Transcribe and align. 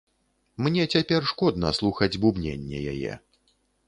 Мне 0.67 0.85
цяпер 0.95 1.27
шкодна 1.31 1.69
слухаць 1.79 2.11
бубненне 2.23 2.79
яе. 2.93 3.13